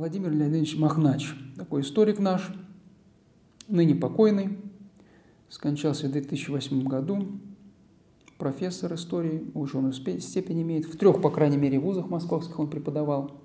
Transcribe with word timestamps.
Владимир 0.00 0.32
Леонидович 0.32 0.78
Махнач, 0.78 1.34
такой 1.56 1.82
историк 1.82 2.18
наш, 2.20 2.50
ныне 3.68 3.94
покойный, 3.94 4.56
скончался 5.50 6.08
в 6.08 6.12
2008 6.12 6.84
году, 6.84 7.38
профессор 8.38 8.94
истории, 8.94 9.50
ученую 9.52 9.92
степень 9.92 10.62
имеет, 10.62 10.86
в 10.86 10.96
трех, 10.96 11.20
по 11.20 11.28
крайней 11.28 11.58
мере, 11.58 11.78
вузах 11.78 12.08
московских 12.08 12.58
он 12.58 12.70
преподавал. 12.70 13.42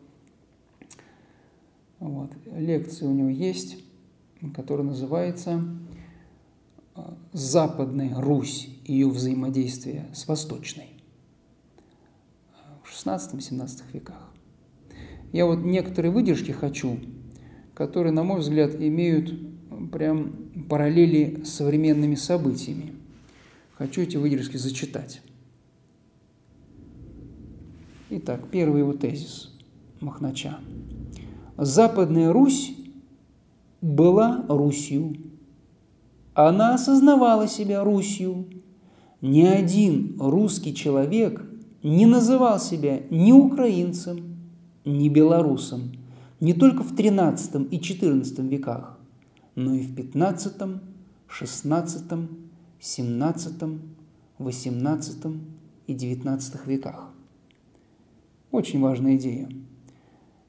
Вот. 1.99 2.31
Лекции 2.45 3.05
у 3.05 3.13
него 3.13 3.27
есть, 3.27 3.83
которая 4.55 4.87
называется 4.87 5.61
«Западная 7.33 8.21
Русь 8.21 8.69
и 8.85 8.93
ее 8.93 9.09
взаимодействие 9.09 10.05
с 10.13 10.25
Восточной» 10.25 10.93
в 12.81 12.93
16-17 12.93 13.81
веках. 13.91 14.34
Я 15.35 15.45
вот 15.45 15.65
некоторые 15.65 16.13
выдержки 16.13 16.51
хочу, 16.51 16.97
которые, 17.73 18.13
на 18.13 18.23
мой 18.23 18.39
взгляд, 18.39 18.73
имеют 18.81 19.33
прям 19.91 20.31
параллели 20.69 21.43
с 21.43 21.49
современными 21.49 22.15
событиями. 22.15 22.93
Хочу 23.73 23.99
эти 23.99 24.15
выдержки 24.15 24.55
зачитать. 24.55 25.21
Итак, 28.09 28.47
первый 28.49 28.79
его 28.79 28.93
тезис 28.93 29.53
Махнача. 29.99 30.59
Западная 31.57 32.31
Русь 32.31 32.73
была 33.81 34.45
Русью. 34.47 35.17
Она 36.33 36.75
осознавала 36.75 37.49
себя 37.49 37.83
Русью. 37.83 38.47
Ни 39.19 39.43
один 39.43 40.15
русский 40.17 40.73
человек 40.73 41.43
не 41.83 42.05
называл 42.05 42.57
себя 42.57 43.01
ни 43.09 43.33
украинцем, 43.33 44.34
не 44.85 45.09
белорусам 45.09 45.91
не 46.39 46.53
только 46.53 46.83
в 46.83 46.93
XIII 46.93 47.69
и 47.69 47.77
XIV 47.77 48.47
веках, 48.47 48.97
но 49.55 49.73
и 49.73 49.81
в 49.81 49.95
XV, 49.95 50.79
XVI, 51.27 52.27
XVII, 52.79 53.79
XVIII 54.39 55.39
и 55.87 55.93
XIX 55.93 56.41
веках. 56.65 57.09
Очень 58.51 58.79
важная 58.81 59.15
идея. 59.15 59.49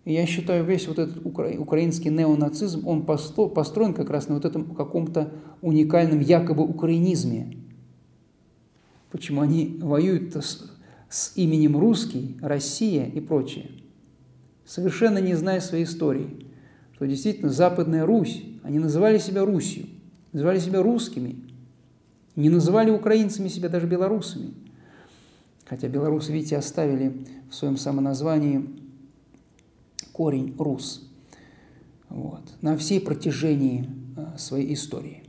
я 0.05 0.27
считаю, 0.27 0.64
весь 0.64 0.87
вот 0.87 0.98
этот 0.98 1.25
укра... 1.25 1.51
украинский 1.59 2.11
неонацизм, 2.11 2.87
он 2.87 3.05
построен 3.05 3.95
как 3.95 4.11
раз 4.11 4.29
на 4.29 4.34
вот 4.34 4.45
этом 4.45 4.75
каком-то 4.75 5.33
уникальном 5.62 6.20
якобы 6.20 6.64
украинизме. 6.64 7.57
Почему 9.11 9.41
они 9.41 9.79
воюют 9.81 10.37
с, 10.37 10.70
с 11.09 11.37
именем 11.37 11.77
русский, 11.77 12.37
Россия 12.42 13.07
и 13.07 13.20
прочее– 13.20 13.70
совершенно 14.67 15.19
не 15.19 15.34
зная 15.34 15.61
своей 15.61 15.84
истории, 15.84 16.47
что 16.95 17.06
действительно 17.06 17.50
Западная 17.50 18.05
Русь, 18.05 18.42
они 18.62 18.78
называли 18.78 19.19
себя 19.19 19.45
Русью, 19.45 19.86
называли 20.33 20.58
себя 20.58 20.83
русскими, 20.83 21.36
не 22.34 22.50
называли 22.50 22.91
украинцами 22.91 23.48
себя 23.48 23.69
даже 23.69 23.86
белорусами. 23.86 24.53
Хотя 25.64 25.89
белорусы, 25.89 26.33
видите, 26.33 26.56
оставили 26.56 27.25
в 27.50 27.55
своем 27.55 27.77
самоназвании 27.77 28.69
корень 30.12 30.55
«рус» 30.58 31.11
вот, 32.08 32.42
на 32.61 32.77
всей 32.77 33.01
протяжении 33.01 33.89
э, 34.17 34.39
своей 34.39 34.75
истории, 34.75 35.25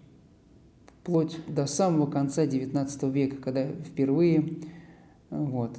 вплоть 1.01 1.37
до 1.47 1.65
самого 1.65 2.09
конца 2.09 2.45
XIX 2.45 3.11
века, 3.11 3.37
когда 3.37 3.67
впервые 3.67 4.59
вот. 5.29 5.77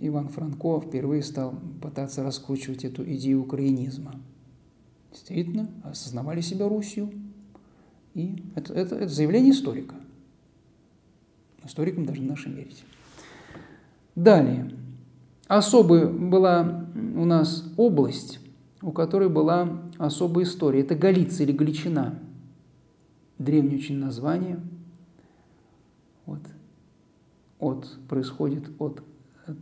Иван 0.00 0.28
Франко 0.28 0.80
впервые 0.80 1.22
стал 1.22 1.54
пытаться 1.82 2.22
раскручивать 2.22 2.84
эту 2.84 3.04
идею 3.14 3.42
украинизма. 3.42 4.14
Действительно, 5.10 5.68
осознавали 5.82 6.40
себя 6.40 6.68
Русью. 6.68 7.10
И 8.14 8.44
это, 8.54 8.72
это, 8.72 8.96
это 8.96 9.08
заявление 9.08 9.52
историка. 9.52 9.96
Историкам 11.64 12.06
даже 12.06 12.22
нашим 12.22 12.54
верить. 12.54 12.84
Далее. 14.14 14.70
Особая 15.48 16.06
была 16.06 16.86
у 16.94 17.24
нас 17.24 17.64
область, 17.76 18.38
у 18.82 18.92
которой 18.92 19.28
была 19.28 19.82
особая 19.98 20.44
история. 20.44 20.80
Это 20.80 20.94
Галиция 20.94 21.44
или 21.44 21.52
Галичина. 21.52 22.18
Древнее 23.38 23.78
очень 23.78 23.98
название. 23.98 24.60
Вот 26.26 26.40
от, 27.60 27.98
происходит 28.08 28.64
от 28.78 29.02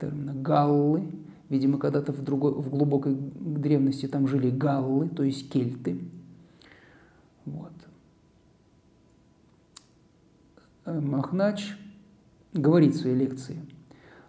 термина 0.00 0.34
галлы. 0.34 1.10
Видимо, 1.48 1.78
когда-то 1.78 2.12
в, 2.12 2.22
другой, 2.22 2.52
в 2.52 2.68
глубокой 2.68 3.14
древности 3.14 4.06
там 4.06 4.26
жили 4.28 4.50
галлы, 4.50 5.08
то 5.08 5.22
есть 5.22 5.50
кельты. 5.50 5.98
Вот. 7.44 7.72
Э, 10.84 11.00
Махнач 11.00 11.74
говорит 12.52 12.94
в 12.94 13.00
своей 13.00 13.16
лекции, 13.16 13.56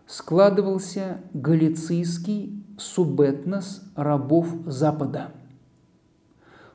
складывался 0.08 1.19
галицийский 1.34 2.63
субэтнос 2.78 3.84
рабов 3.96 4.47
Запада. 4.66 5.31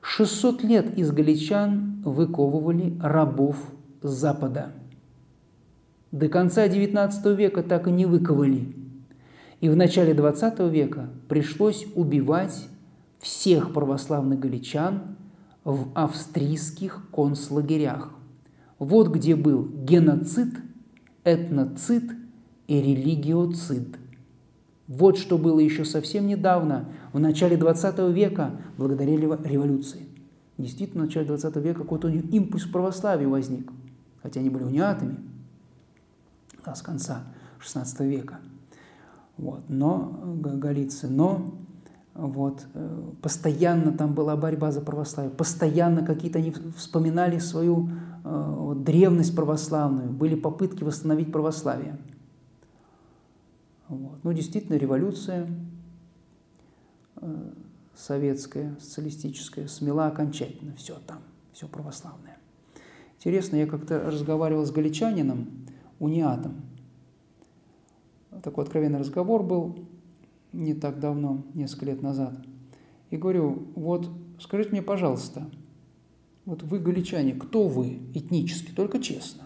600 0.03 0.62
лет 0.62 0.99
из 0.99 1.10
галичан 1.10 2.03
выковывали 2.04 2.99
рабов 3.00 3.56
Запада– 4.03 4.72
до 6.15 6.29
конца 6.29 6.69
XIX 6.69 7.35
века 7.35 7.65
так 7.65 7.89
и 7.89 7.91
не 7.91 8.07
выковали. 8.07 8.73
И 9.61 9.69
в 9.69 9.75
начале 9.75 10.13
XX 10.13 10.71
века 10.71 11.11
пришлось 11.29 11.87
убивать 11.97 12.69
всех 13.19 13.73
православных 13.73 14.39
галичан 14.39 15.17
в 15.65 15.89
австрийских 15.95 17.11
концлагерях. 17.11 18.11
Вот 18.79 19.09
где 19.09 19.35
был 19.35 19.67
геноцид, 19.67 20.55
этноцид 21.25 22.05
и 22.69 22.81
религиоцид. 22.81 23.97
Вот 24.87 25.19
что 25.19 25.37
было 25.37 25.59
еще 25.59 25.85
совсем 25.85 26.29
недавно, 26.29 26.91
в 27.13 27.19
начале 27.19 27.57
XX 27.57 28.13
века, 28.13 28.53
благодаря 28.79 29.17
революции. 29.17 30.07
Действительно, 30.59 31.05
в 31.05 31.07
начале 31.07 31.27
XX 31.27 31.61
века 31.61 31.81
какой-то 31.81 32.09
импульс 32.09 32.67
православия 32.67 33.27
возник, 33.27 33.73
хотя 34.23 34.39
они 34.39 34.49
были 34.49 34.63
униатами– 34.63 35.17
с 36.73 36.83
конца 36.83 37.25
XVI 37.61 38.07
века. 38.07 38.39
Вот. 39.37 39.65
Но 39.69 40.37
Галиции, 40.37 41.09
но 41.09 41.55
вот, 42.15 42.65
э, 42.75 43.11
постоянно 43.23 43.93
там 43.93 44.15
была 44.15 44.37
борьба 44.37 44.71
за 44.71 44.81
православие, 44.81 45.33
постоянно 45.33 46.07
какие-то 46.07 46.39
они 46.39 46.55
вспоминали 46.77 47.39
свою 47.39 47.89
э, 48.25 48.55
вот, 48.57 48.85
древность 48.85 49.35
православную, 49.35 50.11
были 50.11 50.37
попытки 50.37 50.85
восстановить 50.85 51.33
православие. 51.33 51.99
Вот. 53.89 54.23
Ну, 54.23 54.33
действительно, 54.33 54.77
революция 54.77 55.49
э, 57.17 57.51
советская, 57.97 58.77
социалистическая, 58.79 59.67
смела 59.67 60.07
окончательно 60.07 60.75
все 60.77 60.97
там, 61.07 61.19
все 61.53 61.67
православное. 61.67 62.39
Интересно, 63.19 63.57
я 63.57 63.67
как-то 63.67 64.01
разговаривал 64.01 64.65
с 64.65 64.71
галичанином, 64.71 65.49
униатом. 65.99 66.62
Такой 68.43 68.65
откровенный 68.65 68.99
разговор 68.99 69.43
был 69.43 69.78
не 70.53 70.75
так 70.75 71.00
давно, 71.00 71.44
несколько 71.55 71.87
лет 71.87 72.03
назад. 72.03 72.34
И 73.10 73.16
говорю, 73.16 73.69
вот 73.75 74.10
скажите 74.41 74.71
мне, 74.71 74.83
пожалуйста, 74.83 75.49
вот 76.44 76.62
вы 76.62 76.78
галичане, 76.78 77.33
кто 77.33 77.69
вы 77.69 78.00
этнически, 78.12 78.72
только 78.72 78.99
честно. 78.99 79.44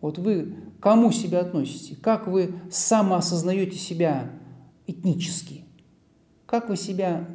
Вот 0.00 0.18
вы 0.18 0.54
кому 0.80 1.10
себя 1.10 1.40
относите? 1.40 1.96
Как 1.96 2.28
вы 2.28 2.54
самоосознаете 2.70 3.76
себя 3.76 4.30
этнически? 4.86 5.64
Как 6.46 6.68
вы 6.68 6.76
себя 6.76 7.28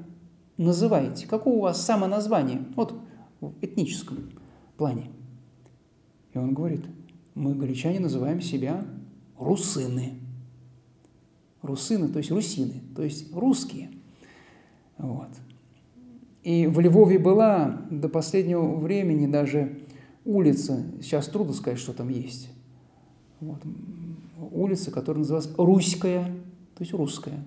называете? 0.57 1.27
Какое 1.27 1.53
у 1.53 1.61
вас 1.61 1.85
самоназвание? 1.85 2.65
Вот 2.75 2.95
в 3.41 3.53
этническом 3.61 4.31
плане. 4.77 5.11
И 6.33 6.37
он 6.37 6.53
говорит– 6.53 6.85
мы, 7.35 7.55
галичане, 7.55 7.99
называем 7.99 8.41
себя 8.41 8.85
русыны. 9.37 10.13
Русыны, 11.61 12.09
то 12.09 12.19
есть 12.19 12.31
русины, 12.31 12.81
то 12.95 13.03
есть 13.03 13.33
русские. 13.33 13.89
Вот. 14.97 15.29
И 16.43 16.67
в 16.67 16.79
Львове 16.79 17.19
была 17.19 17.81
до 17.89 18.09
последнего 18.09 18.75
времени 18.75 19.27
даже 19.27 19.79
улица, 20.25 20.83
сейчас 21.01 21.27
трудно 21.27 21.53
сказать, 21.53 21.79
что 21.79 21.93
там 21.93 22.09
есть. 22.09 22.49
Вот. 23.39 23.61
Улица, 24.51 24.91
которая 24.91 25.19
называлась 25.19 25.49
Руськая, 25.57 26.25
то 26.75 26.81
есть 26.81 26.93
русская. 26.93 27.45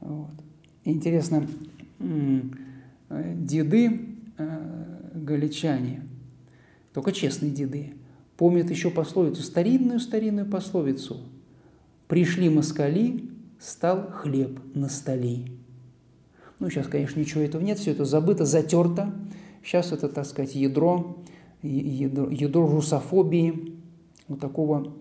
Вот. 0.00 0.32
Интересно, 0.84 1.46
деды 3.10 4.00
э, 4.38 5.10
галичане, 5.14 6.02
только 6.92 7.12
честные 7.12 7.52
деды, 7.52 7.94
помнят 8.36 8.70
еще 8.70 8.90
пословицу, 8.90 9.42
старинную-старинную 9.42 10.46
пословицу. 10.46 11.20
«Пришли 12.08 12.48
москали, 12.48 13.28
стал 13.58 14.10
хлеб 14.10 14.60
на 14.74 14.88
столе». 14.88 15.46
Ну, 16.58 16.70
сейчас, 16.70 16.86
конечно, 16.86 17.18
ничего 17.18 17.42
этого 17.42 17.60
нет, 17.60 17.78
все 17.78 17.90
это 17.90 18.04
забыто, 18.04 18.44
затерто. 18.44 19.12
Сейчас 19.64 19.90
это, 19.90 20.08
так 20.08 20.26
сказать, 20.26 20.54
ядро, 20.54 21.18
ядро, 21.62 22.28
ядро 22.30 22.68
русофобии, 22.68 23.74
вот 24.28 24.40
такого 24.40 24.92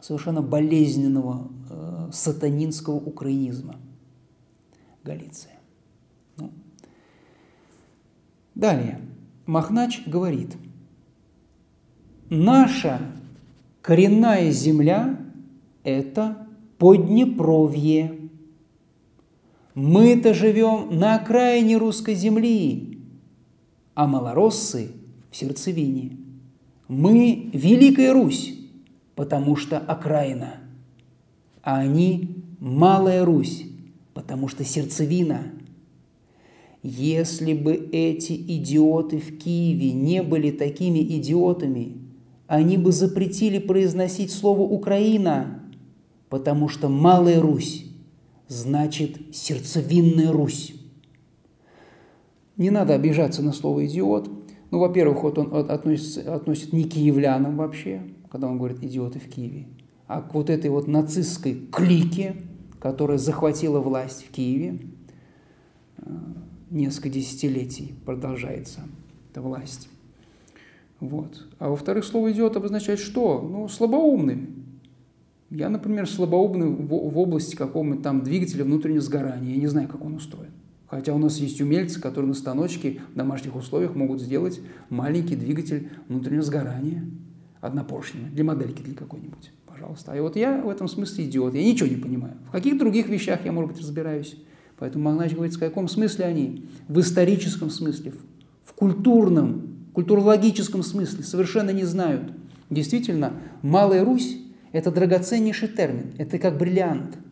совершенно 0.00 0.42
болезненного 0.42 1.48
э, 1.70 2.10
сатанинского 2.12 2.96
украинизма. 2.96 3.76
Галиция. 5.04 5.58
Ну. 6.36 6.50
Далее. 8.54 9.00
Махнач 9.46 10.02
говорит, 10.06 10.56
наша 12.32 12.98
коренная 13.82 14.50
земля– 14.50 15.20
это 15.84 16.48
Поднепровье. 16.78 18.18
Мы-то 19.74 20.34
живем 20.34 20.98
на 20.98 21.16
окраине 21.16 21.76
русской 21.76 22.14
земли, 22.14 22.98
а 23.94 24.06
малороссы 24.06 24.90
в 25.30 25.36
сердцевине. 25.36 26.16
Мы– 26.88 27.50
Великая 27.52 28.12
Русь, 28.12 28.54
потому 29.14 29.54
что 29.56 29.78
окраина, 29.78 30.54
а 31.62 31.78
они– 31.78 32.36
Малая 32.60 33.24
Русь, 33.24 33.64
потому 34.14 34.46
что 34.46 34.64
сердцевина. 34.64 35.52
Если 36.84 37.54
бы 37.54 37.74
эти 37.74 38.34
идиоты 38.34 39.18
в 39.18 39.36
Киеве 39.38 39.92
не 39.92 40.22
были 40.22 40.52
такими 40.52 41.00
идиотами, 41.00 42.01
они 42.52 42.76
бы 42.76 42.92
запретили 42.92 43.58
произносить 43.58 44.30
слово 44.30 44.60
«Украина», 44.60 45.62
потому 46.28 46.68
что 46.68 46.90
Малая 46.90 47.40
Русь 47.40 47.86
значит 48.46 49.34
сердцевинная 49.34 50.30
Русь. 50.30 50.74
Не 52.58 52.68
надо 52.68 52.92
обижаться 52.92 53.40
на 53.42 53.54
слово 53.54 53.86
«идиот». 53.86 54.28
Ну, 54.70 54.80
во-первых, 54.80 55.22
вот 55.22 55.38
он 55.38 55.70
относится, 55.70 56.34
относит 56.34 56.74
не 56.74 56.84
к 56.84 56.90
киевлянам 56.92 57.56
вообще, 57.56 58.02
когда 58.30 58.48
он 58.48 58.58
говорит 58.58 58.84
«идиоты 58.84 59.18
в 59.18 59.30
Киеве», 59.30 59.68
а 60.06 60.20
к 60.20 60.34
вот 60.34 60.50
этой 60.50 60.68
вот 60.68 60.86
нацистской 60.86 61.54
клике, 61.54 62.36
которая 62.78 63.16
захватила 63.16 63.80
власть 63.80 64.26
в 64.28 64.30
Киеве. 64.30 64.78
Э, 65.96 66.10
несколько 66.68 67.08
десятилетий 67.08 67.94
продолжается 68.04 68.80
эта 69.30 69.40
власть. 69.40 69.88
Вот. 71.02 71.48
А 71.58 71.68
во-вторых, 71.68 72.04
слово 72.04 72.30
«идиот» 72.30 72.56
обозначает 72.56 73.00
что? 73.00 73.42
Ну, 73.42 73.66
слабоумный. 73.66 74.50
Я, 75.50 75.68
например, 75.68 76.08
слабоумный 76.08 76.68
в, 76.68 76.86
в 76.86 77.18
области 77.18 77.56
какого-нибудь 77.56 78.04
там 78.04 78.22
двигателя 78.22 78.62
внутреннего 78.62 79.00
сгорания. 79.00 79.54
Я 79.54 79.60
не 79.60 79.66
знаю, 79.66 79.88
как 79.88 80.04
он 80.04 80.14
устроен. 80.14 80.52
Хотя 80.86 81.12
у 81.12 81.18
нас 81.18 81.38
есть 81.38 81.60
умельцы, 81.60 82.00
которые 82.00 82.28
на 82.28 82.34
станочке 82.34 83.00
в 83.12 83.16
домашних 83.16 83.56
условиях 83.56 83.96
могут 83.96 84.20
сделать 84.20 84.60
маленький 84.90 85.34
двигатель 85.34 85.90
внутреннего 86.06 86.42
сгорания, 86.42 87.04
однопоршневый, 87.60 88.30
для 88.30 88.44
модельки 88.44 88.80
для 88.82 88.94
какой-нибудь, 88.94 89.50
пожалуйста. 89.66 90.12
А 90.12 90.22
вот 90.22 90.36
я 90.36 90.62
в 90.62 90.68
этом 90.68 90.86
смысле 90.86 91.24
идиот, 91.24 91.54
я 91.54 91.64
ничего 91.64 91.88
не 91.88 91.96
понимаю. 91.96 92.34
В 92.46 92.52
каких 92.52 92.78
других 92.78 93.08
вещах 93.08 93.44
я, 93.44 93.50
может 93.50 93.72
быть, 93.72 93.80
разбираюсь. 93.80 94.36
Поэтому 94.78 95.02
Магнач 95.06 95.34
говорит, 95.34 95.56
в 95.56 95.58
каком 95.58 95.88
смысле 95.88 96.26
они? 96.26 96.68
В 96.86 97.00
историческом 97.00 97.70
смысле, 97.70 98.12
в 98.62 98.72
культурном, 98.74 99.71
культурологическом 99.92 100.82
смысле 100.82 101.24
совершенно 101.24 101.70
не 101.70 101.84
знают. 101.84 102.32
Действительно, 102.70 103.34
Малая 103.62 104.04
Русь– 104.04 104.38
это 104.72 104.90
драгоценнейший 104.90 105.68
термин, 105.68 106.12
это 106.18 106.38
как 106.38 106.58
бриллиант– 106.58 107.16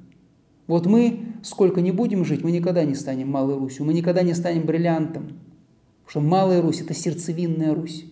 вот 0.70 0.86
мы, 0.86 1.18
сколько 1.42 1.80
не 1.80 1.90
будем 1.90 2.24
жить, 2.24 2.44
мы 2.44 2.52
никогда 2.52 2.84
не 2.84 2.94
станем 2.94 3.28
Малой 3.28 3.56
Русью, 3.56 3.84
мы 3.84 3.92
никогда 3.92 4.22
не 4.22 4.34
станем 4.34 4.66
бриллиантом. 4.66 5.40
Потому 6.04 6.10
что 6.10 6.20
Малая 6.20 6.62
Русь– 6.62 6.80
это 6.80 6.94
сердцевинная 6.94 7.74
Русь. 7.74 8.04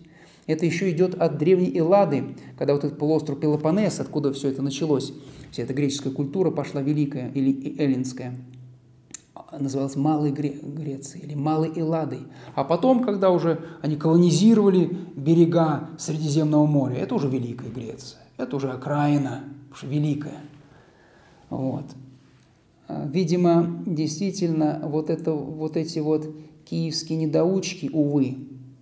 Это 0.45 0.65
еще 0.65 0.91
идет 0.91 1.15
от 1.15 1.37
древней 1.37 1.71
Эллады, 1.77 2.35
когда 2.57 2.73
вот 2.73 2.83
этот 2.83 2.99
полуостров 2.99 3.39
Пелопонес, 3.39 4.01
откуда 4.01 4.33
все 4.33 4.49
это 4.49 4.61
началось, 4.61 5.13
вся 5.51 5.63
эта 5.63 5.73
греческая 5.73 6.11
культура 6.11 6.51
пошла 6.51 6.81
великая 6.81 7.31
или 7.33 7.77
эллинская, 7.79 8.35
называлась 9.57 9.95
Малой 9.95 10.31
Гре- 10.31 10.59
Грецией 10.61 11.25
или 11.25 11.33
Малой 11.33 11.71
Элладой. 11.75 12.21
А 12.55 12.63
потом, 12.63 13.03
когда 13.03 13.29
уже 13.31 13.59
они 13.81 13.95
колонизировали 13.95 14.97
берега 15.15 15.89
Средиземного 15.97 16.65
моря, 16.65 16.95
это 16.95 17.15
уже 17.15 17.27
Великая 17.27 17.69
Греция, 17.69 18.19
это 18.37 18.55
уже 18.55 18.69
окраина, 18.71 19.43
уже 19.71 19.87
великая. 19.87 20.41
Вот. 21.49 21.85
А, 22.87 23.07
видимо, 23.11 23.81
действительно, 23.85 24.81
вот, 24.83 25.09
это, 25.09 25.31
вот 25.31 25.77
эти 25.77 25.99
вот 25.99 26.27
киевские 26.69 27.17
недоучки, 27.17 27.89
увы, 27.91 28.37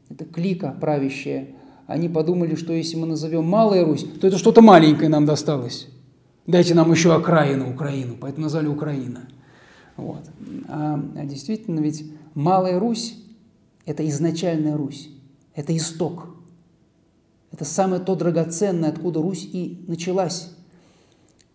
это 0.09 0.25
клика 0.25 0.75
правящая, 0.79 1.49
они 1.85 2.09
подумали, 2.09 2.55
что 2.55 2.73
если 2.73 2.97
мы 2.97 3.07
назовем 3.07 3.45
Малая 3.45 3.85
Русь, 3.85 4.05
то 4.19 4.27
это 4.27 4.37
что-то 4.37 4.61
маленькое 4.61 5.09
нам 5.09 5.25
досталось. 5.25 5.87
Дайте 6.45 6.73
нам 6.73 6.91
еще 6.91 7.13
окраину 7.13 7.71
Украину, 7.71 8.15
поэтому 8.19 8.43
назвали 8.43 8.67
Украина. 8.67 9.27
Вот. 9.97 10.23
А, 10.67 10.99
действительно, 11.25 11.79
ведь 11.79 12.05
Малая 12.35 12.79
Русь– 12.79 13.17
это 13.85 14.07
изначальная 14.07 14.77
Русь, 14.77 15.09
это 15.55 15.75
исток. 15.75 16.27
Это 17.51 17.65
самое 17.65 18.01
то 18.01 18.15
драгоценное, 18.15 18.89
откуда 18.89 19.21
Русь 19.21 19.49
и 19.51 19.83
началась. 19.87 20.51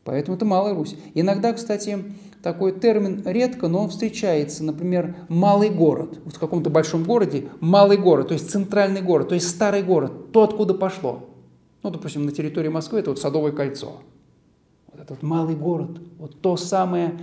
Поэтому 0.04 0.36
это 0.36 0.44
Малая 0.44 0.74
Русь. 0.74 0.96
Иногда, 1.14 1.52
кстати, 1.52 2.02
такой 2.42 2.78
термин 2.78 3.22
редко, 3.24 3.68
но 3.68 3.84
он 3.84 3.88
встречается. 3.90 4.64
Например, 4.64 5.14
малый 5.28 5.70
город. 5.70 6.18
В 6.24 6.38
каком-то 6.38 6.70
большом 6.70 7.04
городе 7.04 7.48
малый 7.60 7.96
город, 7.96 8.28
то 8.28 8.34
есть 8.34 8.50
центральный 8.50 9.02
город, 9.02 9.28
то 9.28 9.34
есть 9.34 9.48
старый 9.48 9.82
город, 9.82 10.32
то, 10.32 10.42
откуда 10.42 10.74
пошло. 10.74 11.28
Ну, 11.84 11.90
допустим, 11.90 12.24
на 12.24 12.32
территории 12.32 12.68
Москвы 12.68 12.98
это 12.98 13.10
вот 13.10 13.20
Садовое 13.20 13.52
кольцо. 13.52 14.00
Вот 14.90 15.00
этот 15.00 15.22
малый 15.22 15.54
город, 15.54 16.00
вот 16.18 16.40
то 16.40 16.56
самое 16.56 17.20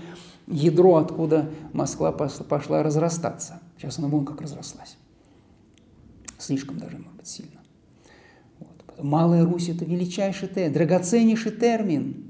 ядро, 0.49 0.97
откуда 0.97 1.49
Москва 1.73 2.11
пошла 2.11 2.83
разрастаться. 2.83 3.61
Сейчас 3.77 3.99
она 3.99 4.07
вон 4.07 4.25
как 4.25 4.41
разрослась. 4.41 4.97
Слишком 6.37 6.77
даже, 6.77 6.97
может 6.97 7.13
быть, 7.13 7.27
сильно. 7.27 7.61
Вот. 8.59 9.03
Малая 9.03 9.45
Русь– 9.45 9.69
это 9.69 9.85
величайший 9.85 10.47
термин, 10.47 10.73
драгоценнейший 10.73 11.51
термин 11.51 12.25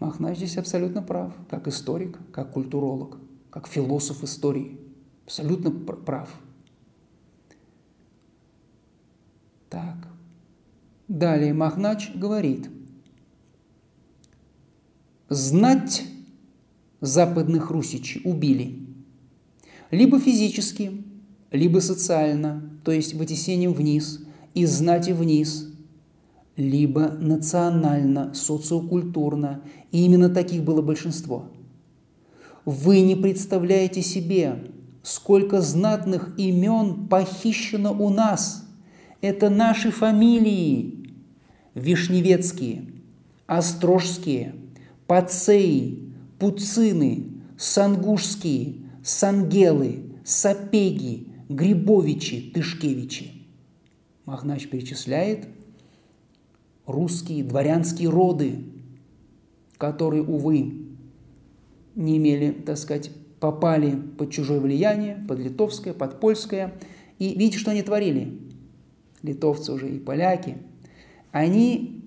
Махнач 0.00 0.36
здесь 0.36 0.56
абсолютно 0.56 1.02
прав, 1.02 1.32
как 1.50 1.66
историк, 1.66 2.18
как 2.32 2.52
культуролог, 2.52 3.18
как 3.50 3.66
философ 3.66 4.22
истории. 4.22 4.78
Абсолютно 5.24 5.70
прав. 5.70 6.30
Так. 9.68 9.96
Далее 11.08 11.52
Махнач 11.52 12.14
говорит. 12.14 12.70
Знать 15.28 16.04
западных 17.00 17.70
русичей 17.70 18.22
убили. 18.24 18.78
Либо 19.90 20.18
физически, 20.18 21.04
либо 21.50 21.80
социально, 21.80 22.62
то 22.84 22.92
есть 22.92 23.14
вытесением 23.14 23.74
вниз, 23.74 24.20
из 24.54 24.70
знати 24.70 25.10
вниз, 25.10 25.68
либо 26.56 27.08
национально, 27.08 28.32
социокультурно, 28.34 29.62
и 29.92 30.04
именно 30.04 30.28
таких 30.28 30.64
было 30.64 30.82
большинство. 30.82 31.50
Вы 32.64 33.00
не 33.02 33.14
представляете 33.14 34.02
себе, 34.02 34.64
сколько 35.02 35.60
знатных 35.60 36.34
имен 36.38 37.06
похищено 37.06 37.92
у 37.92 38.10
нас. 38.10 38.66
Это 39.20 39.50
наши 39.50 39.90
фамилии. 39.90 41.14
Вишневецкие, 41.74 42.86
Острожские, 43.46 44.54
Пацеи, 45.08 46.12
Пуцины, 46.38 47.24
Сангушские, 47.58 48.76
Сангелы, 49.02 50.04
Сапеги, 50.24 51.32
Грибовичи, 51.48 52.52
Тышкевичи. 52.54 53.32
Махнач 54.24 54.68
перечисляет– 54.68 55.48
русские 56.88 57.44
дворянские 57.44 58.08
роды, 58.08 58.64
которые, 59.76 60.24
увы, 60.24 60.86
не 61.94 62.16
имели, 62.16 62.50
так 62.50 62.78
сказать, 62.78 63.10
попали 63.38 63.94
под 64.16 64.32
чужое 64.32 64.58
влияние, 64.58 65.24
под 65.28 65.38
литовское, 65.38 65.92
под 65.92 66.18
польское. 66.18 66.74
И 67.18 67.34
видите, 67.38 67.58
что 67.58 67.70
они 67.70 67.82
творили? 67.82 68.38
Литовцы 69.22 69.72
уже 69.72 69.90
и 69.90 69.98
поляки. 69.98 70.56
Они 71.30 71.97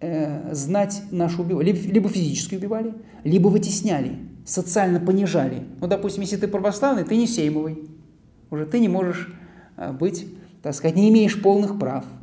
э, 0.00 0.54
знать 0.54 1.02
нашу 1.10 1.42
убивали, 1.42 1.72
либо, 1.72 1.92
либо 1.92 2.08
физически 2.08 2.56
убивали, 2.56 2.94
либо 3.24 3.48
вытесняли, 3.48 4.18
социально 4.44 5.00
понижали. 5.00 5.64
Ну, 5.80 5.86
допустим, 5.86 6.22
если 6.22 6.36
ты 6.36 6.48
православный, 6.48 7.04
ты 7.04 7.16
не 7.16 7.26
сеймовый. 7.26 7.88
Уже 8.50 8.66
ты 8.66 8.78
не 8.78 8.88
можешь 8.88 9.32
э, 9.76 9.92
быть, 9.92 10.26
так 10.62 10.74
сказать, 10.74 10.96
не 10.96 11.08
имеешь 11.10 11.40
полных 11.40 11.78
прав– 11.78 12.04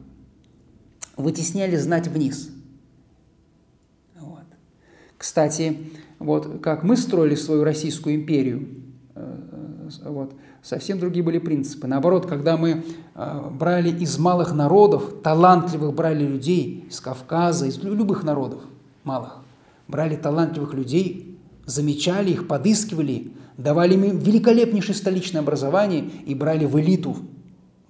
вытесняли 1.21 1.75
знать 1.75 2.07
вниз. 2.07 2.49
Вот. 4.19 4.45
Кстати, 5.17 5.77
вот 6.19 6.61
как 6.61 6.83
мы 6.83 6.97
строили 6.97 7.35
свою 7.35 7.63
Российскую 7.63 8.15
империю, 8.15 8.67
вот, 10.03 10.33
совсем 10.63 10.99
другие 10.99 11.23
были 11.23 11.39
принципы. 11.39 11.87
Наоборот, 11.87 12.25
когда 12.25 12.57
мы 12.57 12.83
брали 13.15 13.89
из 13.89 14.17
малых 14.17 14.53
народов, 14.53 15.21
талантливых 15.23 15.93
брали 15.93 16.25
людей 16.25 16.85
из 16.89 16.99
Кавказа, 16.99 17.67
из 17.67 17.77
любых 17.77 18.23
народов 18.23 18.61
малых, 19.03 19.37
брали 19.87 20.15
талантливых 20.15 20.73
людей, 20.73 21.37
замечали 21.65 22.31
их, 22.31 22.47
подыскивали, 22.47 23.31
давали 23.57 23.93
им 23.93 24.17
великолепнейшее 24.17 24.95
столичное 24.95 25.41
образование 25.41 26.09
и 26.25 26.33
брали 26.35 26.65
в 26.65 26.79
элиту, 26.79 27.17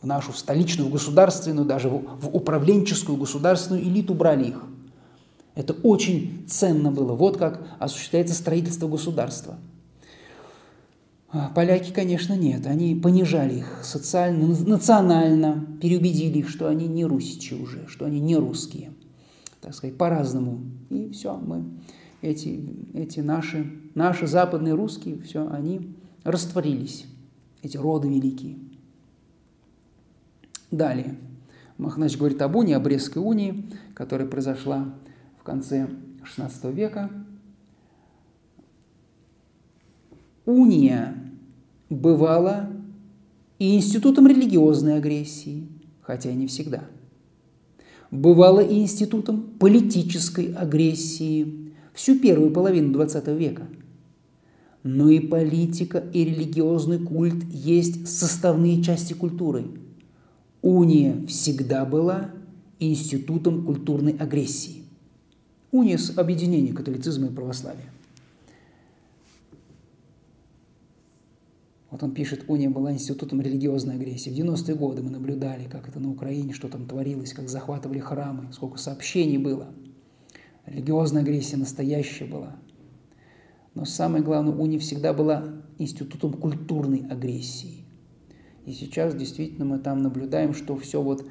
в 0.01 0.05
нашу 0.05 0.33
столичную, 0.33 0.89
в 0.89 0.91
государственную, 0.91 1.65
даже 1.65 1.87
в 1.89 2.29
управленческую 2.33 3.17
государственную 3.17 3.83
элиту 3.83 4.13
брали 4.13 4.49
их. 4.49 4.63
Это 5.53 5.73
очень 5.73 6.45
ценно 6.49 6.91
было. 6.91 7.13
Вот 7.13 7.37
как 7.37 7.61
осуществляется 7.77 8.33
строительство 8.33 8.87
государства. 8.87 9.57
А 11.33 11.50
поляки, 11.50 11.93
конечно, 11.93 12.33
нет. 12.33 12.67
Они 12.67 12.93
понижали 12.93 13.59
их 13.59 13.79
социально, 13.83 14.47
национально, 14.47 15.65
переубедили 15.81 16.39
их, 16.39 16.50
что 16.50 16.67
они 16.67 16.88
не 16.88 17.05
русичи 17.05 17.53
уже, 17.53 17.88
что 17.88 18.05
они 18.05 18.19
не 18.19 18.35
русские. 18.35 18.91
Так 19.61 19.73
сказать, 19.73 19.97
по-разному. 19.97 20.61
И 20.89 21.09
все, 21.11 21.38
мы 21.38 21.63
эти, 22.21 22.63
эти 22.93 23.21
наши, 23.21 23.71
наши 23.95 24.27
западные 24.27 24.73
русские, 24.73 25.21
все, 25.21 25.50
они 25.50 25.95
растворились, 26.23 27.05
эти 27.61 27.77
роды 27.77 28.09
великие. 28.09 28.57
Далее. 30.69 31.17
Махнач 31.77 32.17
говорит 32.17 32.41
об 32.41 32.55
унии, 32.55 32.73
о 32.73 32.79
Брестской 32.79 33.21
унии, 33.21 33.65
которая 33.93 34.27
произошла 34.27 34.93
в 35.39 35.43
конце 35.43 35.89
XVI 36.23 36.71
века. 36.71 37.09
Уния 40.51 41.15
бывала 41.89 42.70
и 43.58 43.75
институтом 43.75 44.27
религиозной 44.27 44.98
агрессии, 44.98 45.67
хотя 46.01 46.29
и 46.29 46.36
не 46.36 46.48
всегда. 46.48 46.84
Бывала 48.12 48.60
и 48.60 48.81
институтом 48.81 49.43
политической 49.60 50.51
агрессии, 50.53 51.72
всю 51.93 52.20
первую 52.20 52.51
половину 52.51 53.01
XX 53.01 53.38
века. 53.38 53.67
Но 54.84 55.10
и 55.10 55.20
политика, 55.20 56.03
и 56.12 56.25
религиозный 56.25 57.00
культ 57.00 57.46
есть 57.53 58.08
составные 58.08 58.84
части 58.84 59.13
культуры. 59.13 59.67
Уния 60.62 61.25
всегда 61.27 61.86
была 61.86 62.31
институтом 62.79 63.63
культурной 63.63 64.17
агрессии. 64.17 64.84
Уния 65.72 65.98
с 65.98 66.17
объединением 66.17 66.75
католицизма 66.75 67.27
и 67.27 67.29
православия. 67.29 67.90
Вот 71.91 72.01
он 72.03 72.13
пишет, 72.13 72.45
уния 72.48 72.69
была 72.69 72.93
институтом 72.93 73.41
религиозной 73.41 73.95
агрессии. 73.95 74.29
В 74.29 74.33
90-е 74.33 74.75
годы 74.75 75.03
мы 75.03 75.12
наблюдали, 75.12 75.65
как 75.65 75.88
это 75.88 76.00
на 76.00 76.10
Украине, 76.10 76.53
что 76.53 76.69
там 76.69 76.88
творилось, 76.88 77.33
как 77.33 77.50
захватывали 77.50 78.00
храмы, 78.00 78.51
сколько 78.53 78.77
сообщений 78.77 79.38
было– 79.38 79.67
Религиозная 80.65 81.24
агрессия 81.24 81.57
настоящая 81.57 82.25
была. 82.25 82.55
Но 83.74 83.86
самое 83.86 84.24
главное, 84.24 84.53
УНИ 84.53 84.77
всегда 84.77 85.13
была 85.13 85.45
институтом 85.77 86.33
культурной 86.33 87.05
агрессии. 87.10 87.86
И 88.65 88.74
сейчас 88.74 89.15
действительно 89.15 89.65
мы 89.65 89.79
там 89.79 90.01
наблюдаем, 90.03 90.53
что 90.53 90.77
все 90.77 91.01
вот 91.01 91.25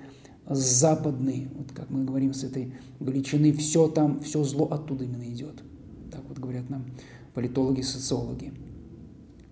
с 0.49 0.59
западной, 0.59 1.49
вот 1.55 1.73
как 1.73 1.91
мы 1.91 2.05
говорим 2.05 2.33
с 2.33 2.43
этой 2.43 2.75
величины, 2.99 3.53
все 3.53 3.89
там, 3.89 4.21
все 4.21 4.43
зло 4.43 4.67
оттуда 4.67 5.05
именно 5.05 5.31
идет. 5.31 5.63
Так 6.11 6.23
вот 6.29 6.39
говорят 6.39 6.69
нам 6.69 6.87
политологи, 7.35 7.83
социологи. 7.83 8.53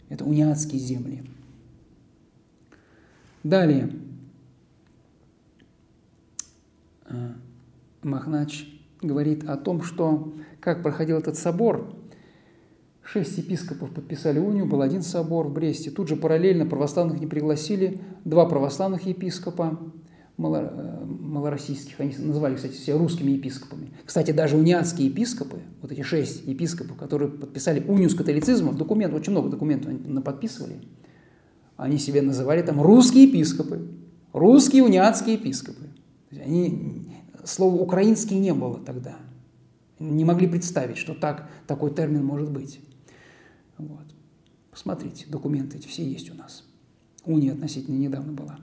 Это 0.09 0.25
униатские 0.25 0.81
земли. 0.81 1.23
Далее. 3.43 3.91
А, 7.05 7.35
Махнач 8.03 8.67
говорит 9.03 9.49
о 9.49 9.57
том, 9.57 9.83
что 9.83 10.35
как 10.61 10.83
проходил 10.83 11.19
этот 11.19 11.37
собор. 11.37 11.95
Шесть 13.03 13.39
епископов 13.39 13.91
подписали 13.91 14.39
унию, 14.39 14.67
был 14.67 14.83
один 14.83 15.03
собор 15.03 15.47
в 15.47 15.53
Бресте. 15.53 15.91
Тут 15.91 16.09
же 16.09 16.17
параллельно 16.17 16.67
православных 16.67 17.21
не 17.21 17.27
пригласили, 17.27 18.01
два 18.25 18.45
православных 18.45 19.07
епископа, 19.07 19.79
малороссийских, 20.39 21.99
они 21.99 22.15
называли, 22.17 22.55
кстати, 22.55 22.73
все 22.73 22.97
русскими 22.97 23.33
епископами. 23.33 23.93
Кстати, 24.05 24.31
даже 24.31 24.57
униатские 24.57 25.09
епископы, 25.09 25.61
вот 25.83 25.93
эти 25.93 26.03
шесть 26.03 26.47
епископов, 26.47 26.97
которые 26.97 27.31
подписали 27.31 27.85
унию 27.87 28.09
с 28.09 28.15
католицизмом, 28.15 28.77
документ, 28.77 29.13
очень 29.13 29.33
много 29.33 29.51
документов 29.51 29.93
они 29.93 30.21
подписывали, 30.23 30.81
они 31.77 31.99
себя 31.99 32.23
называли 32.23 32.63
там 32.63 32.81
русские 32.81 33.25
епископы, 33.25 33.89
русские 34.33 34.85
униатские 34.85 35.35
епископы. 35.35 35.89
Они 36.31 37.11
слова 37.45 37.75
«украинский» 37.75 38.39
не 38.39 38.55
было 38.55 38.79
тогда. 38.79 39.17
Не 39.99 40.25
могли 40.25 40.47
представить, 40.47 40.99
что 40.99 41.15
так, 41.15 41.51
такой 41.67 41.93
термин 41.93 42.25
может 42.25 42.51
быть. 42.51 42.81
Вот. 43.77 44.05
Посмотрите, 44.71 45.27
документы 45.29 45.79
эти 45.79 45.89
все 45.89 46.09
есть 46.09 46.31
у 46.31 46.35
нас. 46.35 46.65
Уния 47.25 47.53
относительно 47.53 47.97
недавно 47.97 48.33
была. 48.33 48.61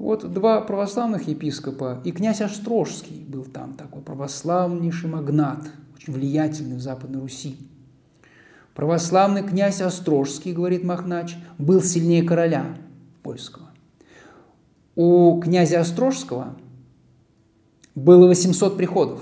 Вот 0.00 0.32
два 0.32 0.62
православных 0.62 1.28
епископа, 1.28 2.00
и 2.06 2.10
князь 2.10 2.40
Острожский 2.40 3.22
был 3.28 3.44
там 3.44 3.74
такой 3.74 4.00
православнейший 4.00 5.10
магнат, 5.10 5.70
очень 5.94 6.14
влиятельный 6.14 6.76
в 6.76 6.80
Западной 6.80 7.20
Руси. 7.20 7.58
Православный 8.74 9.42
князь 9.42 9.82
Острожский, 9.82 10.54
говорит 10.54 10.84
Махнач, 10.84 11.36
был 11.58 11.82
сильнее 11.82 12.22
короля 12.22 12.78
польского. 13.22 13.66
У 14.96 15.38
князя 15.38 15.80
Острожского 15.80 16.56
было 17.94 18.26
800 18.26 18.78
приходов. 18.78 19.20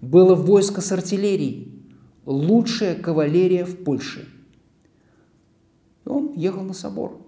Было 0.00 0.36
войско 0.36 0.80
с 0.80 0.92
артиллерией. 0.92 1.84
Лучшая 2.24 2.94
кавалерия 2.94 3.64
в 3.64 3.82
Польше. 3.82 4.28
И 6.04 6.08
он 6.08 6.34
ехал 6.34 6.62
на 6.62 6.72
собор. 6.72 7.20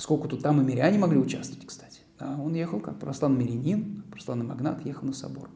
Поскольку 0.00 0.28
тут 0.28 0.40
там 0.40 0.58
и 0.62 0.64
миряне 0.64 0.98
могли 0.98 1.18
участвовать, 1.18 1.66
кстати. 1.66 2.00
Да, 2.18 2.34
он 2.42 2.54
ехал 2.54 2.80
как 2.80 2.98
православный 2.98 3.44
мирянин, 3.44 4.02
православный 4.08 4.46
магнат, 4.46 4.82
ехал 4.86 5.06
на 5.06 5.12
собор. 5.12 5.50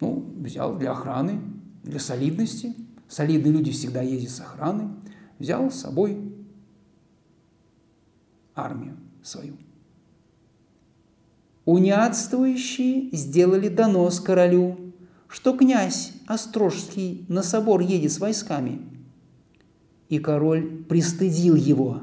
Ну, 0.00 0.34
взял 0.38 0.76
для 0.76 0.90
охраны, 0.90 1.40
для 1.84 2.00
солидности. 2.00 2.74
Солидные 3.06 3.52
люди 3.52 3.70
всегда 3.70 4.02
ездят 4.02 4.32
с 4.32 4.40
охраной. 4.40 4.88
Взял 5.38 5.70
с 5.70 5.76
собой 5.76 6.34
армию 8.56 8.96
свою. 9.22 9.54
Униатствующие 11.64 13.08
сделали 13.12 13.68
донос 13.68 14.18
королю, 14.18 14.94
что 15.28 15.56
князь 15.56 16.12
Острожский 16.26 17.24
на 17.28 17.44
собор 17.44 17.82
едет 17.82 18.10
с 18.10 18.18
войсками. 18.18 18.80
И 20.08 20.18
король 20.18 20.82
пристыдил 20.82 21.54
его. 21.54 22.02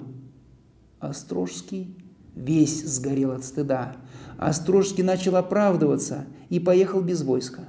Острожский 1.00 1.96
весь 2.36 2.84
сгорел 2.86 3.32
от 3.32 3.44
стыда. 3.44 3.98
Острожский 4.38 5.03
начал 5.03 5.36
оправдываться 5.36 6.25
и 6.50 6.60
поехал 6.60 7.01
без 7.01 7.22
войска. 7.22 7.68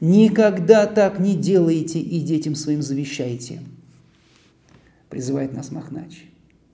«Никогда 0.00 0.86
так 0.86 1.20
не 1.20 1.36
делайте 1.36 2.00
и 2.00 2.20
детям 2.20 2.54
своим 2.54 2.80
завещайте», 2.80 3.60
призывает 5.10 5.52
нас 5.52 5.70
Махнач. 5.70 6.24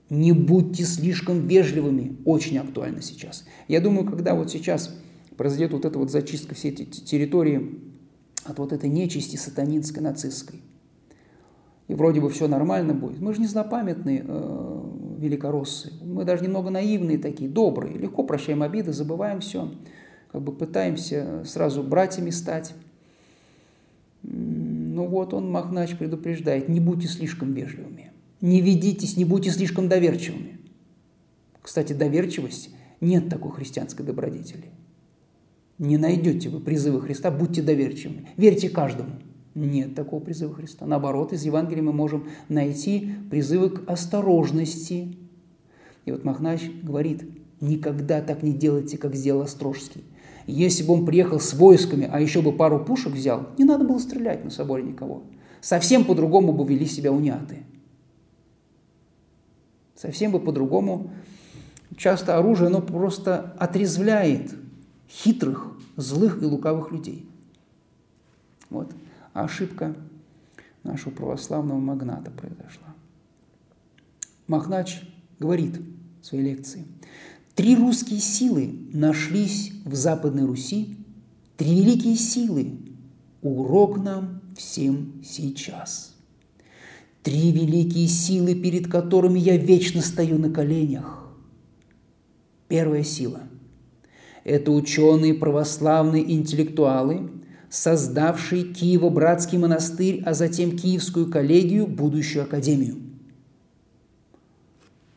Не 0.09 0.31
будьте 0.31 0.85
слишком 0.85 1.47
вежливыми, 1.47 2.15
очень 2.23 2.57
актуально 2.57 3.01
сейчас. 3.01 3.43
Я 3.67 3.81
думаю, 3.81 4.07
когда 4.07 4.35
вот 4.35 4.49
сейчас 4.49 4.95
произойдет 5.35 5.73
вот 5.73 5.83
эта 5.83 5.99
вот 5.99 6.09
зачистка 6.09 6.55
всей 6.55 6.71
этой 6.71 6.85
территории 6.85 7.81
от 8.45 8.59
вот 8.59 8.71
этой 8.71 8.89
нечисти 8.89 9.35
сатанинской, 9.35 10.01
нацистской, 10.01 10.61
и 11.87 11.93
вроде 11.93 12.21
бы 12.21 12.29
все 12.29 12.47
нормально 12.47 12.93
будет. 12.93 13.19
Мы 13.19 13.33
же 13.33 13.41
не 13.41 13.47
злопамятные 13.47 14.23
э, 14.27 14.83
великороссы, 15.17 15.93
мы 16.03 16.25
даже 16.25 16.43
немного 16.43 16.69
наивные 16.69 17.17
такие, 17.17 17.49
добрые, 17.49 17.97
легко 17.97 18.23
прощаем 18.23 18.63
обиды, 18.63 18.93
забываем 18.93 19.39
все, 19.39 19.71
как 20.31 20.41
бы 20.41 20.51
пытаемся 20.51 21.43
сразу 21.45 21.83
братьями 21.83 22.29
стать. 22.29 22.73
Ну 24.23 25.05
вот 25.05 25.33
он, 25.33 25.49
Махнач, 25.49 25.95
предупреждает, 25.95 26.67
не 26.67 26.79
будьте 26.79 27.07
слишком 27.07 27.53
вежливыми. 27.53 28.11
Не 28.41 28.61
ведитесь, 28.61 29.15
не 29.17 29.25
будьте 29.25 29.49
слишком 29.51 29.87
доверчивыми. 29.87 30.59
Кстати, 31.61 31.93
доверчивость 31.93 32.69
нет 33.01 33.29
такой 33.29 33.51
христианской 33.51 34.05
добродетели. 34.05 34.65
Не 35.77 35.97
найдете 35.97 36.49
вы 36.49 36.59
призывы 36.59 37.01
Христа, 37.01 37.31
будьте 37.31 37.61
доверчивыми. 37.61 38.27
Верьте 38.35 38.69
каждому. 38.69 39.11
Нет 39.57 39.95
такого 39.95 40.19
призыва 40.19 40.53
Христа. 40.53 40.85
Наоборот, 40.85 41.33
из 41.33 41.43
Евангелия 41.43 41.81
мы 41.81 41.91
можем 41.91 42.27
найти 42.47 43.15
призывы 43.31 43.71
к 43.71 43.89
осторожности. 43.89 45.17
И 46.05 46.11
вот 46.11 46.23
Махнач 46.23 46.69
говорит, 46.83 47.23
никогда 47.59 48.21
так 48.21 48.43
не 48.43 48.53
делайте, 48.53 48.99
как 48.99 49.15
сделал 49.15 49.41
Острожский. 49.41 50.03
Если 50.45 50.83
бы 50.83 50.93
он 50.93 51.07
приехал 51.07 51.39
с 51.39 51.55
войсками, 51.55 52.07
а 52.09 52.21
еще 52.21 52.43
бы 52.43 52.51
пару 52.51 52.85
пушек 52.85 53.13
взял, 53.13 53.47
не 53.57 53.65
надо 53.65 53.83
было 53.83 53.97
стрелять 53.97 54.43
на 54.43 54.51
соборе 54.51 54.83
никого. 54.83 55.23
Совсем 55.59 56.05
по-другому 56.05 56.53
бы 56.53 56.63
вели 56.63 56.85
себя 56.85 57.11
уняты. 57.11 57.63
Совсем 59.95 60.31
бы 60.31 60.39
по-другому. 60.39 61.09
Часто 61.97 62.37
оружие, 62.37 62.67
оно 62.67 62.79
просто 62.79 63.55
отрезвляет 63.57 64.53
хитрых, 65.09 65.75
злых 65.95 66.43
и 66.43 66.45
лукавых 66.45 66.91
людей. 66.91 67.27
Вот. 68.69 68.93
Ошибка 69.43 69.95
нашего 70.83 71.11
православного 71.11 71.77
магната 71.77 72.31
произошла. 72.31 72.95
Махнач 74.47 75.01
говорит 75.37 75.79
в 76.21 76.25
своей 76.25 76.43
лекции, 76.55 76.85
три 77.53 77.75
русские 77.75 78.19
силы 78.19 78.87
нашлись 78.93 79.73
в 79.85 79.93
Западной 79.93 80.45
Руси, 80.45 80.97
три 81.55 81.81
великие 81.81 82.15
силы, 82.15 82.79
урок 83.43 83.97
нам 83.97 84.41
всем 84.57 85.21
сейчас. 85.23 86.15
Три 87.21 87.51
великие 87.51 88.07
силы, 88.07 88.55
перед 88.55 88.89
которыми 88.89 89.37
я 89.37 89.55
вечно 89.55 90.01
стою 90.01 90.39
на 90.39 90.49
коленях. 90.49 91.27
Первая 92.69 93.03
сила– 93.03 93.41
это 94.43 94.71
ученые 94.71 95.35
православные 95.35 96.33
интеллектуалы, 96.33 97.29
создавшие 97.69 98.63
Киево-Братский 98.63 99.57
монастырь, 99.57 100.23
а 100.25 100.33
затем 100.33 100.77
Киевскую 100.77 101.29
коллегию, 101.29 101.87
будущую 101.87 102.43
академию. 102.43 102.97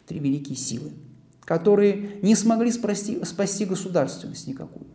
Три 0.07 0.19
великие 0.19 0.57
силы, 0.57 0.91
которые 1.45 2.19
не 2.23 2.35
смогли 2.35 2.73
спасти, 2.73 3.25
спасти 3.25 3.65
государственность 3.65 4.47
никакую. 4.47 4.87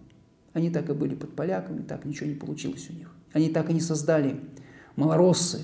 Они 0.53 0.69
так 0.69 0.89
и 0.89 0.93
были 0.93 1.15
под 1.15 1.35
поляками, 1.35 1.81
так 1.81 2.05
ничего 2.05 2.27
не 2.29 2.35
получилось 2.35 2.87
у 2.89 2.93
них. 2.93 3.13
Они 3.33 3.49
так 3.49 3.69
и 3.69 3.73
не 3.73 3.81
создали 3.81 4.39
малороссы, 4.95 5.61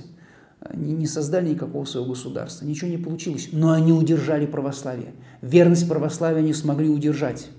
они 0.61 0.93
не 0.93 1.07
создали 1.07 1.49
никакого 1.49 1.85
своего 1.85 2.09
государства, 2.09 2.65
ничего 2.65 2.89
не 2.89 2.97
получилось, 2.97 3.49
но 3.51 3.71
они 3.71 3.91
удержали 3.91 4.45
православие. 4.45 5.13
Верность 5.41 5.87
православия 5.87 6.39
они 6.39 6.53
смогли 6.53 6.89
удержать. 6.89 7.49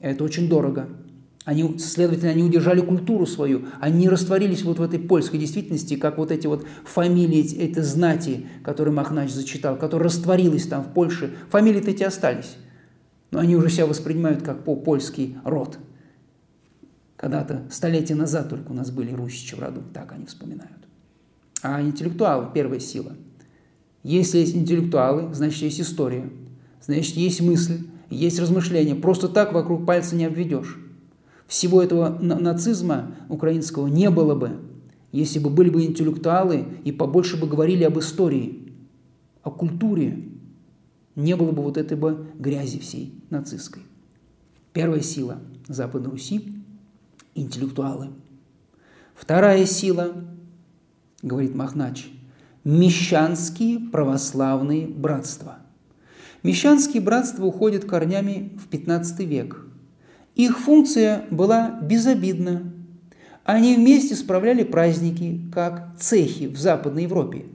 Это 0.00 0.24
очень 0.24 0.48
дорого. 0.48 0.88
Они, 1.44 1.76
следовательно, 1.78 2.30
они 2.30 2.44
удержали 2.44 2.80
культуру 2.80 3.26
свою, 3.26 3.66
они 3.80 4.08
растворились 4.08 4.62
вот 4.62 4.78
в 4.78 4.82
этой 4.82 5.00
польской 5.00 5.40
действительности, 5.40 5.96
как 5.96 6.18
вот 6.18 6.30
эти 6.30 6.46
вот 6.46 6.64
фамилии, 6.84 7.56
эти 7.56 7.80
знати, 7.80 8.46
которые 8.62 8.94
Махнач 8.94 9.30
зачитал, 9.32 9.76
которые 9.76 10.06
растворились 10.06 10.68
там 10.68 10.84
в 10.84 10.92
Польше. 10.92 11.34
Фамилии-то 11.50 11.90
эти 11.90 12.04
остались, 12.04 12.56
но 13.32 13.40
они 13.40 13.56
уже 13.56 13.70
себя 13.70 13.86
воспринимают 13.86 14.42
как 14.42 14.62
по 14.62 14.76
польский 14.76 15.36
род. 15.44 15.78
Когда-то 17.16 17.62
столетия 17.70 18.14
назад 18.14 18.48
только 18.48 18.70
у 18.70 18.74
нас 18.74 18.92
были 18.92 19.12
русичи 19.12 19.56
в 19.56 19.58
роду, 19.58 19.82
так 19.92 20.12
они 20.12 20.26
вспоминают. 20.26 20.70
А 21.60 21.82
интеллектуалы– 21.82 22.48
первая 22.54 22.80
сила. 22.80 23.12
Если 24.04 24.38
есть 24.38 24.56
интеллектуалы, 24.56 25.32
значит, 25.34 25.62
есть 25.62 25.80
история, 25.80 26.30
значит, 26.84 27.16
есть 27.16 27.40
мысль, 27.40 27.86
есть 28.10 28.38
размышления. 28.38 28.94
Просто 28.94 29.28
так 29.28 29.52
вокруг 29.52 29.86
пальца 29.86 30.14
не 30.14 30.24
обведешь. 30.24 30.78
Всего 31.52 31.82
этого 31.82 32.18
нацизма 32.18 33.14
украинского 33.28 33.86
не 33.86 34.08
было 34.08 34.34
бы, 34.34 34.52
если 35.12 35.38
бы 35.38 35.50
были 35.50 35.68
бы 35.68 35.84
интеллектуалы 35.84 36.64
и 36.82 36.92
побольше 36.92 37.38
бы 37.38 37.46
говорили 37.46 37.84
об 37.84 37.98
истории, 37.98 38.72
о 39.42 39.50
культуре. 39.50 40.30
Не 41.14 41.36
было 41.36 41.52
бы 41.52 41.62
вот 41.62 41.76
этой 41.76 41.98
бы 41.98 42.26
грязи 42.38 42.78
всей 42.78 43.12
нацистской. 43.28 43.82
Первая 44.72 45.02
сила 45.02 45.40
Западной 45.68 46.12
Руси– 46.12 46.54
интеллектуалы. 47.34 48.08
Вторая 49.14 49.66
сила, 49.66 50.24
говорит 51.20 51.54
Махнач, 51.54 52.06
мещанские 52.64 53.78
православные 53.78 54.86
братства. 54.86 55.58
Мещанские 56.42 57.02
братства 57.02 57.44
уходят 57.44 57.84
корнями 57.84 58.56
в 58.58 58.68
15 58.68 59.20
век– 59.28 59.66
их 60.34 60.58
функция 60.58 61.26
была 61.30 61.78
безобидна. 61.82 62.72
Они 63.44 63.76
вместе 63.76 64.14
справляли 64.14 64.62
праздники, 64.62 65.40
как 65.52 65.96
цехи 65.98 66.46
в 66.46 66.58
Западной 66.58 67.04
Европе. 67.04 67.46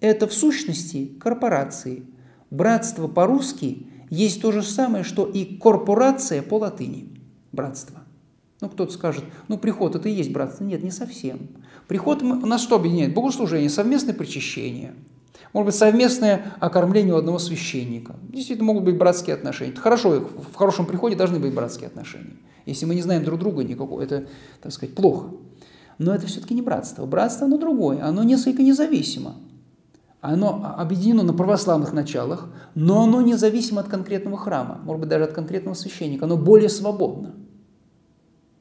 Это 0.00 0.26
в 0.26 0.32
сущности 0.32 1.12
корпорации. 1.20 2.04
Братство 2.50 3.06
по-русски 3.06 3.86
есть 4.08 4.40
то 4.40 4.50
же 4.52 4.62
самое, 4.62 5.04
что 5.04 5.26
и 5.26 5.56
корпорация 5.56 6.42
по 6.42 6.58
латыни. 6.58 7.08
Братство. 7.52 8.00
Ну, 8.60 8.68
кто-то 8.68 8.92
скажет, 8.92 9.24
ну, 9.48 9.58
приход– 9.58 9.94
это 9.96 10.08
и 10.08 10.12
есть 10.12 10.32
братство. 10.32 10.64
Нет, 10.64 10.82
не 10.82 10.90
совсем. 10.90 11.48
Приход 11.88 12.22
нас 12.22 12.62
что 12.62 12.76
объединяет? 12.76 13.14
Богослужение, 13.14 13.70
совместное 13.70 14.14
причащение– 14.14 14.94
может 15.52 15.66
быть, 15.66 15.74
совместное 15.74 16.54
окормление 16.60 17.14
у 17.14 17.18
одного 17.18 17.38
священника. 17.38 18.16
Действительно, 18.22 18.66
могут 18.66 18.84
быть 18.84 18.96
братские 18.96 19.34
отношения. 19.34 19.72
Это 19.72 19.80
хорошо, 19.80 20.28
в 20.52 20.54
хорошем 20.54 20.86
приходе 20.86 21.16
должны 21.16 21.38
быть 21.38 21.54
братские 21.54 21.88
отношения. 21.88 22.36
Если 22.66 22.86
мы 22.86 22.94
не 22.94 23.02
знаем 23.02 23.24
друг 23.24 23.40
друга 23.40 23.64
никакого, 23.64 24.00
это, 24.00 24.26
так 24.62 24.72
сказать, 24.72 24.94
плохо. 24.94 25.30
Но 25.98 26.14
это 26.14 26.26
все-таки 26.26 26.54
не 26.54 26.62
братство. 26.62 27.04
Братство, 27.04 27.46
оно 27.46 27.58
другое, 27.58 28.04
оно 28.04 28.22
несколько 28.22 28.62
независимо. 28.62 29.34
Оно 30.20 30.74
объединено 30.76 31.22
на 31.22 31.32
православных 31.32 31.92
началах, 31.92 32.48
но 32.74 33.02
оно 33.02 33.22
независимо 33.22 33.80
от 33.80 33.88
конкретного 33.88 34.36
храма, 34.36 34.80
может 34.84 35.00
быть, 35.00 35.08
даже 35.08 35.24
от 35.24 35.32
конкретного 35.32 35.74
священника. 35.74 36.26
Оно 36.26 36.36
более 36.36 36.68
свободно. 36.68 37.34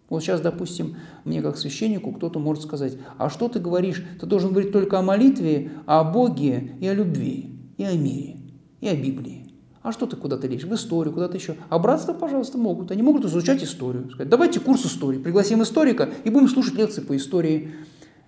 Вот 0.10 0.24
сейчас, 0.24 0.42
допустим, 0.42 0.98
мне 1.24 1.42
как 1.42 1.58
священнику 1.58 2.12
кто-то 2.12 2.40
может 2.40 2.64
сказать, 2.64 2.98
а 3.18 3.30
что 3.30 3.48
ты 3.48 3.60
говоришь? 3.60 4.04
Ты 4.20 4.26
должен 4.26 4.52
говорить 4.52 4.72
только 4.72 4.98
о 4.98 5.04
молитве, 5.04 5.72
о 5.86 6.04
Боге 6.04 6.76
и 6.80 6.88
о 6.88 6.94
любви, 6.94 7.56
и 7.78 7.84
о 7.84 7.94
мире, 7.94 8.38
и 8.82 8.88
о 8.88 8.96
Библии. 8.96 9.46
А 9.82 9.92
что 9.92 10.08
ты 10.08 10.18
куда-то 10.18 10.48
лезешь? 10.48 10.66
В 10.66 10.74
историю, 10.74 11.14
куда-то 11.14 11.38
еще. 11.38 11.56
А 11.70 11.80
братство, 11.80 12.14
пожалуйста, 12.14 12.58
могут. 12.58 12.92
Они 12.92 13.02
могут 13.02 13.24
изучать 13.26 13.64
историю. 13.64 14.10
Сказать, 14.10 14.30
давайте 14.30 14.60
курс 14.60 14.86
истории. 14.86 15.20
Пригласим 15.20 15.64
историка 15.64 16.10
и 16.24 16.30
будем 16.30 16.50
слушать 16.50 16.74
лекции 16.74 17.02
по 17.02 17.16
истории 17.16 17.72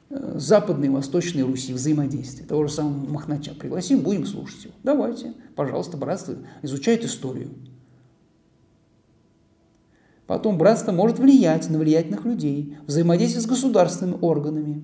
э, 0.10 0.36
Западной 0.38 0.88
и 0.88 0.90
Восточной 0.92 1.42
Руси, 1.42 1.74
взаимодействия. 1.74 2.46
Того 2.46 2.68
же 2.68 2.74
самого 2.74 3.10
Махнача 3.10 3.54
пригласим, 3.54 4.00
будем 4.00 4.26
слушать 4.26 4.66
его. 4.66 4.74
Давайте, 4.84 5.34
пожалуйста, 5.56 5.98
братство 5.98 6.36
изучает 6.62 7.04
историю. 7.04 7.50
Потом 10.32 10.58
братство 10.58 10.94
может 10.94 11.20
влиять 11.20 11.70
на 11.70 11.78
влиятельных 11.78 12.24
людей, 12.24 12.78
взаимодействовать 12.88 13.46
с 13.46 13.50
государственными 13.50 14.18
органами. 14.22 14.82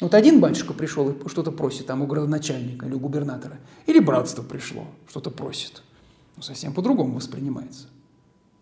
Вот 0.00 0.12
один 0.12 0.40
батюшка 0.40 0.74
пришел 0.74 1.08
и 1.08 1.28
что-то 1.28 1.52
просит 1.52 1.86
там 1.86 2.02
у 2.02 2.08
градоначальника 2.08 2.86
или 2.86 2.94
у 2.94 2.98
губернатора, 2.98 3.60
или 3.86 4.00
братство 4.00 4.42
пришло, 4.42 4.88
что-то 5.08 5.30
просит. 5.30 5.84
Ну, 6.34 6.42
совсем 6.42 6.72
по-другому 6.72 7.14
воспринимается. 7.14 7.86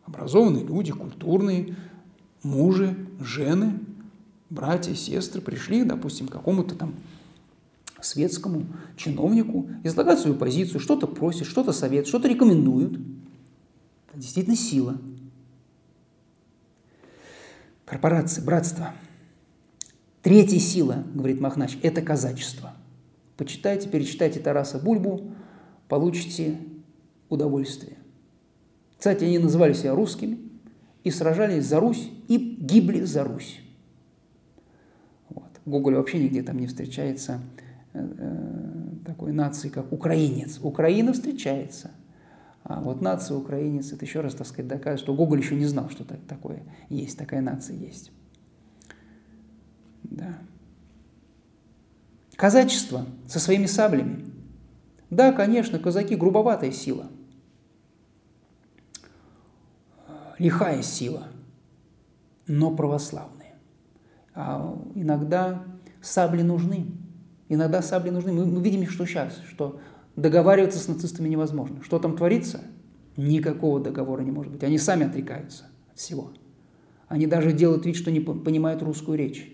Образованные 0.04 0.62
люди, 0.62 0.92
культурные, 0.92 1.74
мужи, 2.42 2.94
жены, 3.18 3.80
братья, 4.50 4.94
сестры 4.94 5.40
пришли, 5.40 5.84
допустим, 5.84 6.28
к 6.28 6.32
какому-то 6.32 6.74
там 6.74 6.96
светскому 7.98 8.66
чиновнику, 8.98 9.70
излагают 9.84 10.20
свою 10.20 10.36
позицию, 10.36 10.80
что-то 10.80 11.06
просят, 11.06 11.46
что-то 11.46 11.72
советуют, 11.72 12.08
что-то 12.08 12.28
рекомендуют. 12.28 13.00
Это 14.10 14.18
действительно 14.20 14.56
сила– 14.56 14.98
корпорации, 17.92 18.40
братства. 18.40 18.92
Третья 20.22 20.58
сила, 20.58 21.04
говорит 21.14 21.42
Махнач, 21.42 21.76
это 21.82 22.00
казачество. 22.00 22.72
Почитайте, 23.36 23.86
перечитайте 23.86 24.40
Тараса 24.40 24.78
Бульбу, 24.78 25.32
получите 25.88 26.56
удовольствие. 27.28 27.98
Кстати, 28.96 29.24
они 29.24 29.38
называли 29.38 29.74
себя 29.74 29.94
русскими 29.94 30.38
и 31.04 31.10
сражались 31.10 31.66
за 31.66 31.80
Русь, 31.80 32.08
и 32.28 32.38
гибли 32.38 33.00
за 33.00 33.24
Русь. 33.24 33.60
Вот. 35.28 35.50
В 35.66 35.70
Гоголе 35.70 35.98
вообще 35.98 36.18
нигде 36.18 36.42
там 36.42 36.58
не 36.58 36.68
встречается 36.68 37.40
э, 37.92 38.08
э, 38.18 39.04
такой 39.04 39.32
нации, 39.32 39.68
как 39.68 39.92
украинец. 39.92 40.60
Украина 40.62 41.12
встречается– 41.12 41.90
а 42.64 42.80
вот 42.80 43.00
нация 43.00 43.36
украинец, 43.36 43.92
это 43.92 44.04
еще 44.04 44.20
раз, 44.20 44.34
так 44.34 44.46
сказать, 44.46 44.68
доказывает, 44.68 45.00
что 45.00 45.14
Гоголь 45.14 45.40
еще 45.40 45.56
не 45.56 45.66
знал, 45.66 45.90
что 45.90 46.04
такое 46.04 46.62
есть, 46.88 47.18
такая 47.18 47.40
нация 47.40 47.76
есть. 47.76 48.12
Да. 50.04 50.38
Казачество 52.36 53.06
со 53.26 53.40
своими 53.40 53.66
саблями. 53.66 54.24
Да, 55.10 55.32
конечно, 55.32 55.78
казаки– 55.78 56.16
грубоватая 56.16 56.70
сила, 56.70 57.08
лихая 60.38 60.82
сила, 60.82 61.28
но 62.46 62.74
православные. 62.74 63.54
А 64.34 64.74
иногда 64.94 65.64
сабли 66.00 66.42
нужны. 66.42 66.86
Иногда 67.48 67.82
сабли 67.82 68.10
нужны. 68.10 68.32
Мы, 68.32 68.46
мы 68.46 68.62
видим, 68.62 68.88
что 68.88 69.04
сейчас, 69.04 69.38
что 69.50 69.80
договариваться 70.16 70.78
с 70.78 70.88
нацистами 70.88 71.28
невозможно. 71.28 71.82
Что 71.82 71.98
там 71.98 72.16
творится? 72.16 72.62
Никакого 73.16 73.80
договора 73.80 74.22
не 74.22 74.30
может 74.30 74.52
быть. 74.52 74.62
Они 74.62 74.78
сами 74.78 75.06
отрекаются 75.06 75.66
от 75.90 75.98
всего. 75.98 76.32
Они 77.08 77.26
даже 77.26 77.52
делают 77.52 77.84
вид, 77.84 77.96
что 77.96 78.10
не 78.10 78.20
понимают 78.20 78.82
русскую 78.82 79.18
речь. 79.18 79.52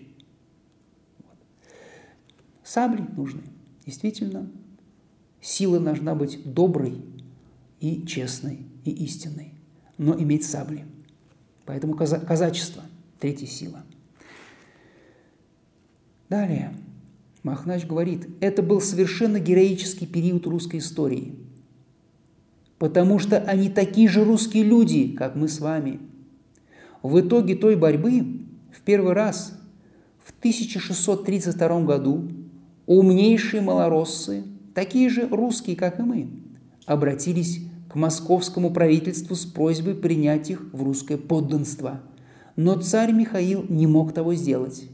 Сабли 2.63 3.03
нужны. 3.17 3.41
Действительно, 3.85 4.49
сила 5.41 5.79
должна 5.79 6.15
быть 6.15 6.41
доброй 6.53 7.03
и 7.79 8.05
честной, 8.05 8.67
и 8.85 8.91
истинной, 8.91 9.53
но 9.97 10.17
иметь 10.17 10.45
сабли. 10.45 10.85
Поэтому 11.65 11.95
каза- 11.95 12.19
казачество– 12.19 12.83
третья 13.19 13.47
сила. 13.47 13.83
Далее, 16.29 16.75
Махнач 17.43 17.85
говорит, 17.85 18.27
это 18.41 18.61
был 18.61 18.81
совершенно 18.81 19.39
героический 19.39 20.05
период 20.05 20.45
русской 20.45 20.77
истории, 20.77 21.35
потому 22.77 23.17
что 23.19 23.37
они 23.37 23.69
такие 23.69 24.09
же 24.09 24.25
русские 24.25 24.63
люди, 24.63 25.15
как 25.15 25.35
мы 25.35 25.47
с 25.47 25.59
вами. 25.59 25.99
В 27.01 27.21
итоге 27.21 27.55
той 27.55 27.77
борьбы 27.77 28.41
в 28.71 28.81
первый 28.81 29.13
раз 29.13 29.57
в 30.23 30.37
1632 30.39 31.81
году 31.83 32.29
умнейшие 32.85 33.61
малороссы, 33.61 34.43
такие 34.75 35.09
же 35.09 35.27
русские, 35.29 35.77
как 35.77 35.99
и 35.99 36.03
мы, 36.03 36.29
обратились 36.85 37.61
к 37.89 37.95
московскому 37.95 38.71
правительству 38.71 39.35
с 39.35 39.45
просьбой 39.45 39.95
принять 39.95 40.49
их 40.49 40.67
в 40.73 40.83
русское 40.83 41.17
подданство. 41.17 42.01
Но 42.57 42.75
царь 42.75 43.13
Михаил 43.13 43.65
не 43.69 43.87
мог 43.87 44.13
того 44.13 44.35
сделать. 44.35 44.89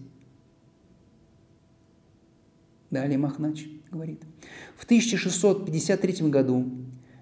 Далее 2.96 3.18
Махнач 3.18 3.66
говорит. 3.92 4.22
В 4.78 4.86
1653 4.86 6.30
году 6.30 6.64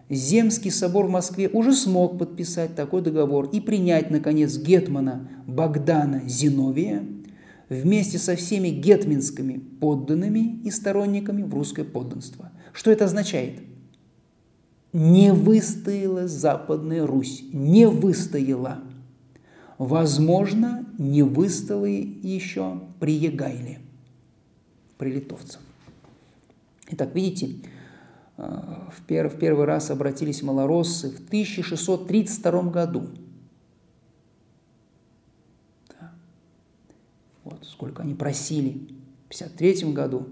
Земский 0.08 0.70
собор 0.70 1.08
в 1.08 1.10
Москве 1.10 1.50
уже 1.50 1.74
смог 1.74 2.20
подписать 2.20 2.76
такой 2.76 3.02
договор 3.02 3.50
и 3.52 3.60
принять, 3.60 4.12
наконец, 4.12 4.56
гетмана 4.56 5.28
Богдана 5.48 6.22
Зиновия 6.28 7.04
вместе 7.70 8.20
со 8.20 8.36
всеми 8.36 8.68
гетминскими 8.68 9.64
подданными 9.82 10.60
и 10.64 10.70
сторонниками 10.70 11.42
в 11.42 11.52
русское 11.56 11.86
подданство. 11.86 12.52
Что 12.72 12.92
это 12.92 13.06
означает? 13.06 13.60
Не 14.92 15.34
выстояла 15.34 16.28
Западная 16.28 17.08
Русь, 17.08 17.46
не 17.52 17.88
выстояла. 17.88 18.84
Возможно, 19.80 20.86
не 21.00 21.24
выстояла 21.24 21.86
еще 21.86 22.80
при 23.00 23.16
Егайле, 23.16 23.80
при. 25.12 25.60
Итак, 26.90 27.14
видите, 27.16 27.56
э, 28.38 28.44
в 28.98 29.06
первый 29.06 29.66
раз 29.66 29.92
обратились 29.92 30.42
малороссы 30.42 31.10
в 31.10 31.26
1632 31.28 32.64
году– 32.72 33.08
Вот 37.44 37.66
сколько 37.66 38.04
они 38.04 38.14
просили 38.14 38.70
в 39.30 39.36
1953 39.36 39.94
году, 39.94 40.28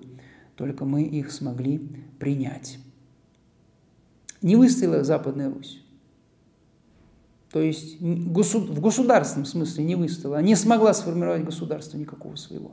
только 0.55 0.85
мы 0.85 1.03
их 1.03 1.31
смогли 1.31 1.79
принять. 2.19 2.79
Не 4.41 4.55
выстояла 4.55 5.03
Западная 5.03 5.53
Русь. 5.53 5.83
То 7.51 7.61
есть 7.61 7.99
в 7.99 8.79
государственном 8.79 9.45
смысле 9.45 9.83
не 9.83 9.95
выстояла, 9.95 10.41
не 10.41 10.55
смогла 10.55 10.93
сформировать 10.93 11.43
государство 11.43 11.97
никакого 11.97 12.35
своего, 12.35 12.71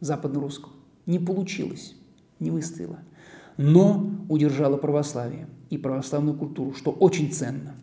западно-русского. 0.00 0.72
Не 1.06 1.18
получилось, 1.18 1.94
не 2.38 2.50
выстояла. 2.50 2.98
Но 3.56 4.10
удержала 4.28 4.76
православие 4.76 5.48
и 5.70 5.78
православную 5.78 6.36
культуру, 6.36 6.74
что 6.74 6.90
очень 6.90 7.32
ценно. 7.32 7.74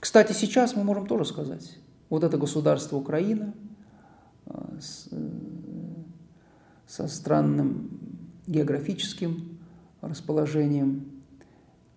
Кстати, 0.00 0.32
сейчас 0.32 0.74
мы 0.74 0.84
можем 0.84 1.06
тоже 1.06 1.24
сказать, 1.24 1.78
вот 2.10 2.24
это 2.24 2.36
государство 2.36 2.96
Украина 2.96 3.54
э, 4.46 4.78
с, 4.80 5.08
э, 5.10 5.30
со 6.86 7.08
странным 7.08 8.00
географическим 8.46 9.58
расположением. 10.00 11.06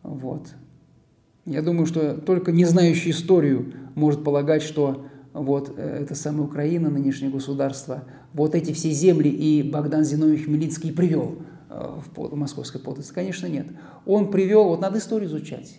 Вот. 0.03 0.53
Я 1.45 1.61
думаю, 1.61 1.85
что 1.85 2.15
только 2.15 2.51
не 2.51 2.65
знающий 2.65 3.11
историю 3.11 3.73
может 3.95 4.23
полагать, 4.23 4.63
что 4.63 5.05
вот 5.43 5.73
э, 5.77 5.99
это 6.03 6.15
самая 6.15 6.47
Украина, 6.47 6.89
нынешнее 6.89 7.29
государство, 7.29 8.05
вот 8.33 8.55
эти 8.55 8.71
все 8.73 8.89
земли 8.91 9.29
и 9.29 9.63
Богдан 9.63 10.03
Зиновьевич 10.03 10.45
Хмельницкий 10.45 10.91
привел 10.91 11.37
в 11.67 12.35
московской 12.35 12.79
подданство. 12.79 13.15
Конечно, 13.15 13.47
нет. 13.47 13.67
Он 14.05 14.31
привел, 14.31 14.65
вот 14.65 14.79
надо 14.79 14.99
историю 14.99 15.29
изучать. 15.29 15.77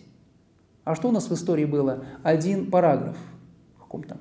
А 0.83 0.95
что 0.95 1.09
у 1.09 1.11
нас 1.11 1.29
в 1.29 1.33
истории 1.33 1.65
было? 1.65 2.05
Один 2.23 2.69
параграф 2.69 3.17
в 3.75 3.79
каком-то 3.81 4.17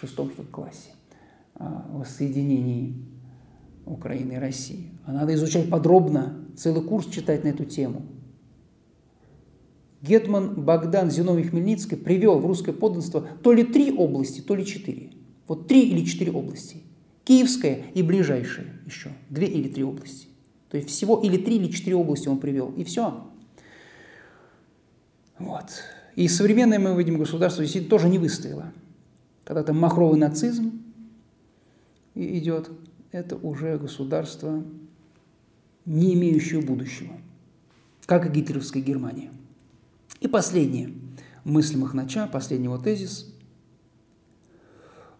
шестом 0.00 0.30
что 0.30 0.42
классе 0.44 0.90
о 1.54 1.98
воссоединении 1.98 2.94
Украины 3.86 4.32
и 4.32 4.36
России. 4.36 4.90
А 5.04 5.12
надо 5.12 5.34
изучать 5.34 5.68
подробно, 5.68 6.34
целый 6.56 6.82
курс 6.82 7.06
читать 7.06 7.44
на 7.44 7.48
эту 7.48 7.64
тему. 7.64 8.02
Гетман 10.02 10.54
Богдан 10.54 11.10
Зиновий 11.10 11.44
Хмельницкий 11.44 11.96
привел 11.96 12.38
в 12.38 12.46
русское 12.46 12.72
подданство 12.72 13.26
то 13.42 13.52
ли 13.52 13.64
три 13.64 13.92
области, 13.92 14.40
то 14.40 14.54
ли 14.54 14.64
четыре. 14.64 15.10
Вот 15.46 15.68
три 15.68 15.88
или 15.88 16.04
четыре 16.04 16.32
области. 16.32 16.78
Киевская 17.24 17.84
и 17.94 18.02
ближайшие 18.02 18.80
еще. 18.86 19.10
Две 19.28 19.46
или 19.46 19.68
три 19.68 19.84
области. 19.84 20.28
То 20.70 20.76
есть 20.76 20.88
всего 20.88 21.20
или 21.20 21.36
три 21.36 21.56
или 21.56 21.70
четыре 21.70 21.96
области 21.96 22.28
он 22.28 22.38
привел. 22.38 22.72
И 22.76 22.84
все. 22.84 23.26
Вот. 25.38 25.66
И 26.16 26.28
современное 26.28 26.78
мы 26.78 26.96
видим 26.96 27.18
государство 27.18 27.62
действительно 27.62 27.90
тоже 27.90 28.08
не 28.08 28.18
выстояло 28.18 28.72
когда 29.50 29.64
там 29.64 29.80
махровый 29.80 30.16
нацизм 30.16 30.80
идет, 32.14 32.70
это 33.10 33.34
уже 33.34 33.76
государство, 33.78 34.62
не 35.84 36.14
имеющее 36.14 36.60
будущего, 36.60 37.12
как 38.06 38.26
и 38.26 38.28
гитлеровская 38.28 38.80
Германия. 38.80 39.32
И 40.20 40.28
последнее, 40.28 40.92
мысль 41.44 41.76
Махнача, 41.76 42.26
последний 42.26 42.70
тезис. 42.82 43.26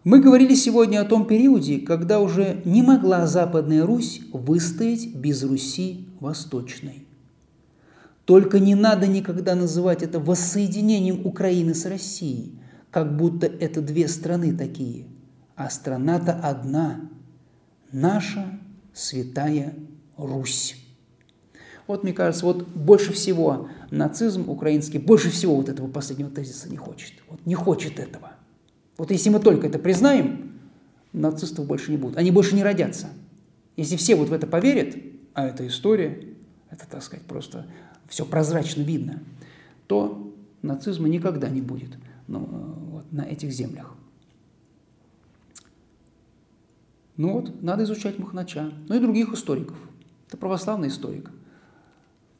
Мы 0.03 0.19
говорили 0.19 0.55
сегодня 0.55 1.01
о 1.01 1.05
том 1.05 1.27
периоде, 1.27 1.79
когда 1.79 2.19
уже 2.19 2.61
не 2.65 2.81
могла 2.81 3.27
Западная 3.27 3.85
Русь 3.85 4.21
выстоять 4.31 5.13
без 5.13 5.43
Руси 5.43 6.07
Восточной. 6.19 7.05
Только 8.25 8.59
не 8.59 8.75
надо 8.75 9.07
никогда 9.07 9.55
называть 9.55 10.01
это 10.03 10.19
воссоединением 10.19 11.25
Украины 11.25 11.73
с 11.73 11.85
Россией– 11.85 12.57
как 12.91 13.15
будто 13.15 13.47
это 13.47 13.81
две 13.81 14.07
страны 14.07 14.55
такие, 14.55 15.05
а 15.55 15.69
страна-то 15.69 16.33
одна– 16.33 17.09
наша 17.91 18.59
святая 18.93 19.73
Русь. 20.17 20.75
Вот, 21.91 22.03
мне 22.03 22.13
кажется, 22.13 22.45
вот 22.45 22.65
больше 22.69 23.11
всего 23.11 23.67
нацизм 23.89 24.49
украинский, 24.49 24.97
больше 24.97 25.29
всего 25.29 25.57
вот 25.57 25.67
этого 25.67 25.89
последнего 25.89 26.29
тезиса 26.29 26.69
не 26.69 26.77
хочет. 26.77 27.11
Вот 27.27 27.45
не 27.45 27.53
хочет 27.53 27.99
этого. 27.99 28.31
Вот 28.97 29.11
если 29.11 29.29
мы 29.29 29.41
только 29.41 29.67
это 29.67 29.77
признаем, 29.77 30.53
нацистов 31.11 31.65
больше 31.65 31.91
не 31.91 31.97
будет. 31.97 32.15
Они 32.15 32.31
больше 32.31 32.55
не 32.55 32.63
родятся. 32.63 33.09
Если 33.75 33.97
все 33.97 34.15
вот 34.15 34.29
в 34.29 34.33
это 34.33 34.47
поверят, 34.47 34.95
а 35.33 35.45
это 35.45 35.67
история, 35.67 36.29
это, 36.69 36.87
так 36.89 37.03
сказать, 37.03 37.25
просто 37.25 37.67
все 38.07 38.25
прозрачно 38.25 38.83
видно, 38.83 39.21
то 39.87 40.33
нацизма 40.61 41.09
никогда 41.09 41.49
не 41.49 41.61
будет 41.61 41.97
ну, 42.29 42.39
э, 42.39 42.89
вот, 42.89 43.11
на 43.11 43.23
этих 43.23 43.51
землях. 43.51 43.93
Ну 47.17 47.33
вот, 47.33 47.61
надо 47.61 47.83
изучать 47.83 48.17
Махнача, 48.17 48.71
ну 48.87 48.95
и 48.95 48.99
других 48.99 49.33
историков. 49.33 49.75
Это 50.29 50.37
православный 50.37 50.87
историк, 50.87 51.29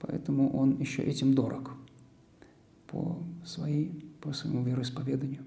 поэтому 0.02 0.56
он 0.56 0.80
еще 0.80 1.04
этим 1.04 1.34
дорог 1.34 1.72
по, 2.88 3.18
своей, 3.46 3.90
по 4.22 4.34
своему 4.34 4.64
вероисповеданию. 4.64 5.44